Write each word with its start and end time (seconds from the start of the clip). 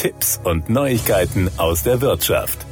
Tipps 0.00 0.40
und 0.44 0.70
Neuigkeiten 0.70 1.50
aus 1.58 1.82
der 1.82 2.00
Wirtschaft. 2.00 2.64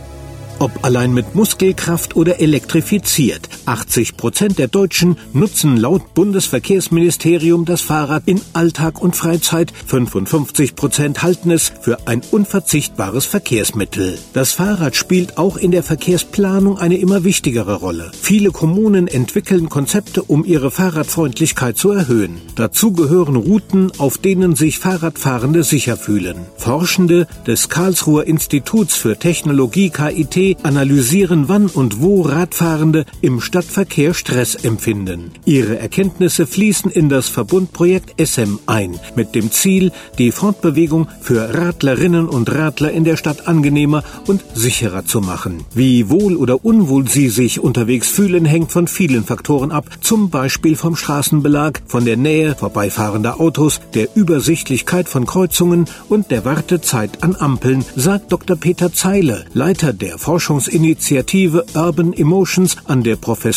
Ob 0.60 0.82
allein 0.82 1.12
mit 1.12 1.34
Muskelkraft 1.34 2.16
oder 2.16 2.40
elektrifiziert. 2.40 3.50
80 3.68 4.16
Prozent 4.16 4.58
der 4.58 4.68
Deutschen 4.68 5.18
nutzen 5.34 5.76
laut 5.76 6.14
Bundesverkehrsministerium 6.14 7.66
das 7.66 7.82
Fahrrad 7.82 8.22
in 8.24 8.40
Alltag 8.54 9.02
und 9.02 9.14
Freizeit. 9.14 9.74
55 9.86 10.74
Prozent 10.74 11.22
halten 11.22 11.50
es 11.50 11.70
für 11.82 12.08
ein 12.08 12.22
unverzichtbares 12.30 13.26
Verkehrsmittel. 13.26 14.18
Das 14.32 14.52
Fahrrad 14.52 14.96
spielt 14.96 15.36
auch 15.36 15.58
in 15.58 15.70
der 15.70 15.82
Verkehrsplanung 15.82 16.78
eine 16.78 16.96
immer 16.96 17.24
wichtigere 17.24 17.74
Rolle. 17.74 18.10
Viele 18.18 18.52
Kommunen 18.52 19.06
entwickeln 19.06 19.68
Konzepte, 19.68 20.22
um 20.22 20.46
ihre 20.46 20.70
Fahrradfreundlichkeit 20.70 21.76
zu 21.76 21.90
erhöhen. 21.90 22.40
Dazu 22.56 22.92
gehören 22.92 23.36
Routen, 23.36 23.92
auf 23.98 24.16
denen 24.16 24.56
sich 24.56 24.78
Fahrradfahrende 24.78 25.62
sicher 25.62 25.98
fühlen. 25.98 26.38
Forschende 26.56 27.26
des 27.46 27.68
Karlsruher 27.68 28.26
Instituts 28.26 28.96
für 28.96 29.18
Technologie 29.18 29.90
KIT 29.90 30.56
analysieren, 30.62 31.48
wann 31.48 31.66
und 31.66 32.00
wo 32.00 32.22
Radfahrende 32.22 33.04
im 33.20 33.42
Stadtverkehr 33.58 34.14
Stress 34.14 34.54
empfinden. 34.54 35.32
Ihre 35.44 35.80
Erkenntnisse 35.80 36.46
fließen 36.46 36.92
in 36.92 37.08
das 37.08 37.28
Verbundprojekt 37.28 38.14
SM 38.24 38.58
ein, 38.66 39.00
mit 39.16 39.34
dem 39.34 39.50
Ziel, 39.50 39.90
die 40.16 40.30
Fortbewegung 40.30 41.08
für 41.20 41.54
Radlerinnen 41.54 42.28
und 42.28 42.54
Radler 42.54 42.92
in 42.92 43.02
der 43.02 43.16
Stadt 43.16 43.48
angenehmer 43.48 44.04
und 44.28 44.44
sicherer 44.54 45.06
zu 45.06 45.20
machen. 45.20 45.64
Wie 45.74 46.08
wohl 46.08 46.36
oder 46.36 46.64
unwohl 46.64 47.08
sie 47.08 47.30
sich 47.30 47.58
unterwegs 47.58 48.08
fühlen, 48.08 48.44
hängt 48.44 48.70
von 48.70 48.86
vielen 48.86 49.24
Faktoren 49.24 49.72
ab, 49.72 49.86
zum 50.02 50.30
Beispiel 50.30 50.76
vom 50.76 50.94
Straßenbelag, 50.94 51.80
von 51.86 52.04
der 52.04 52.16
Nähe 52.16 52.54
vorbeifahrender 52.54 53.40
Autos, 53.40 53.80
der 53.94 54.08
Übersichtlichkeit 54.14 55.08
von 55.08 55.26
Kreuzungen 55.26 55.86
und 56.08 56.30
der 56.30 56.44
Wartezeit 56.44 57.24
an 57.24 57.34
Ampeln, 57.34 57.84
sagt 57.96 58.30
Dr. 58.30 58.56
Peter 58.56 58.92
Zeile, 58.92 59.46
Leiter 59.52 59.92
der 59.92 60.18
Forschung 60.18 60.60
Forschungsinitiative 60.60 61.64
Urban 61.74 62.12
Emotions 62.12 62.76
an 62.84 63.02
der 63.02 63.16
Professur 63.16 63.47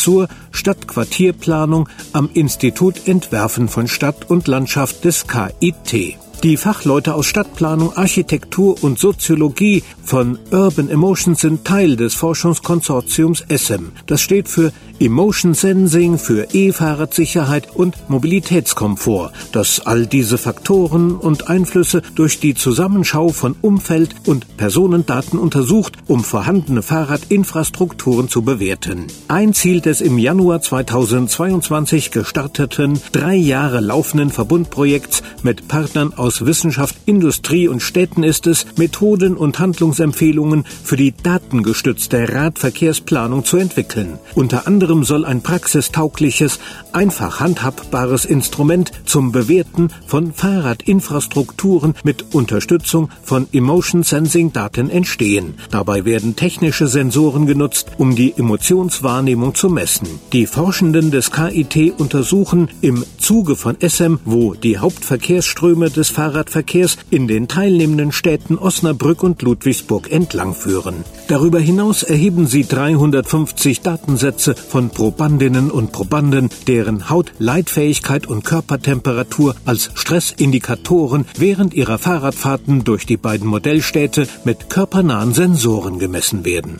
Stadtquartierplanung 0.50 1.88
am 2.12 2.30
Institut 2.32 3.06
Entwerfen 3.06 3.68
von 3.68 3.88
Stadt 3.88 4.30
und 4.30 4.48
Landschaft 4.48 5.04
des 5.04 5.26
KIT. 5.26 6.16
Die 6.42 6.56
Fachleute 6.56 7.14
aus 7.14 7.26
Stadtplanung, 7.26 7.96
Architektur 7.96 8.82
und 8.82 8.98
Soziologie 8.98 9.84
von 10.02 10.40
Urban 10.50 10.90
Emotions 10.90 11.40
sind 11.40 11.64
Teil 11.64 11.94
des 11.94 12.14
Forschungskonsortiums 12.16 13.44
ESSEM. 13.46 13.92
Das 14.06 14.22
steht 14.22 14.48
für 14.48 14.72
Emotion 14.98 15.54
Sensing, 15.54 16.18
für 16.18 16.48
E-Fahrradsicherheit 16.52 17.74
und 17.76 18.08
Mobilitätskomfort, 18.08 19.32
das 19.52 19.86
all 19.86 20.06
diese 20.06 20.36
Faktoren 20.36 21.14
und 21.14 21.48
Einflüsse 21.48 22.02
durch 22.16 22.40
die 22.40 22.54
Zusammenschau 22.54 23.28
von 23.28 23.54
Umfeld 23.62 24.14
und 24.26 24.56
Personendaten 24.56 25.38
untersucht, 25.38 25.94
um 26.08 26.24
vorhandene 26.24 26.82
Fahrradinfrastrukturen 26.82 28.28
zu 28.28 28.42
bewerten. 28.42 29.06
Ein 29.28 29.54
Ziel 29.54 29.80
des 29.80 30.00
im 30.00 30.18
Januar 30.18 30.60
2022 30.60 32.10
gestarteten, 32.10 33.00
drei 33.12 33.36
Jahre 33.36 33.80
laufenden 33.80 34.30
Verbundprojekts 34.30 35.22
mit 35.42 35.68
Partnern 35.68 36.12
aus 36.14 36.31
aus 36.32 36.46
Wissenschaft, 36.46 36.96
Industrie 37.04 37.68
und 37.68 37.82
Städten 37.82 38.22
ist 38.22 38.46
es, 38.46 38.64
Methoden 38.78 39.36
und 39.36 39.58
Handlungsempfehlungen 39.58 40.64
für 40.82 40.96
die 40.96 41.12
datengestützte 41.12 42.32
Radverkehrsplanung 42.32 43.44
zu 43.44 43.58
entwickeln. 43.58 44.18
Unter 44.34 44.66
anderem 44.66 45.04
soll 45.04 45.26
ein 45.26 45.42
praxistaugliches, 45.42 46.58
einfach 46.92 47.40
handhabbares 47.40 48.24
Instrument 48.24 48.92
zum 49.04 49.30
Bewerten 49.30 49.90
von 50.06 50.32
Fahrradinfrastrukturen 50.32 51.94
mit 52.02 52.34
Unterstützung 52.34 53.10
von 53.22 53.46
Emotion 53.52 54.02
Sensing 54.02 54.54
Daten 54.54 54.88
entstehen. 54.88 55.56
Dabei 55.70 56.06
werden 56.06 56.34
technische 56.34 56.88
Sensoren 56.88 57.46
genutzt, 57.46 57.88
um 57.98 58.16
die 58.16 58.32
Emotionswahrnehmung 58.34 59.54
zu 59.54 59.68
messen. 59.68 60.08
Die 60.32 60.46
Forschenden 60.46 61.10
des 61.10 61.30
KIT 61.30 61.98
untersuchen 61.98 62.70
im 62.80 63.04
Zuge 63.18 63.54
von 63.54 63.76
SM, 63.86 64.14
wo 64.24 64.54
die 64.54 64.78
Hauptverkehrsströme 64.78 65.90
des 65.90 66.08
Fahrradverkehrs 66.22 66.98
in 67.10 67.26
den 67.26 67.48
teilnehmenden 67.48 68.12
Städten 68.12 68.56
Osnabrück 68.56 69.24
und 69.24 69.42
Ludwigsburg 69.42 70.08
entlangführen. 70.12 71.04
Darüber 71.26 71.58
hinaus 71.58 72.04
erheben 72.04 72.46
sie 72.46 72.64
350 72.64 73.80
Datensätze 73.80 74.54
von 74.54 74.90
Probandinnen 74.90 75.72
und 75.72 75.90
Probanden, 75.90 76.48
deren 76.68 77.10
Hautleitfähigkeit 77.10 78.28
und 78.28 78.44
Körpertemperatur 78.44 79.56
als 79.64 79.90
Stressindikatoren 79.94 81.24
während 81.36 81.74
ihrer 81.74 81.98
Fahrradfahrten 81.98 82.84
durch 82.84 83.04
die 83.04 83.16
beiden 83.16 83.48
Modellstädte 83.48 84.28
mit 84.44 84.70
körpernahen 84.70 85.34
Sensoren 85.34 85.98
gemessen 85.98 86.44
werden. 86.44 86.78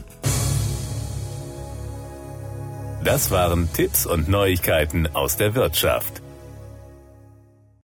Das 3.03 3.33
waren 3.33 3.69
Tipps 3.73 4.07
und 4.07 4.29
Neuigkeiten 4.29 5.09
aus 5.13 5.37
der 5.37 5.57
Wirtschaft. 5.57 6.22